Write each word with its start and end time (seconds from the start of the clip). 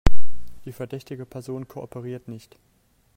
Die 0.65 0.71
verdächtige 0.71 1.27
Person 1.27 1.67
kooperiert 1.67 2.27
nicht. 2.27 2.57